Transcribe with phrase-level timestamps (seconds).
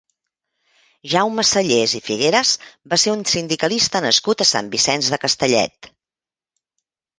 [1.11, 2.55] Jaume Sallés i Figueras
[2.95, 5.93] va ser un sindicalista nascut a Sant Vicenç de Castellet.